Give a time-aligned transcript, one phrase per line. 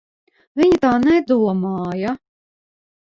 [0.61, 2.19] Viņa tā nedomāja.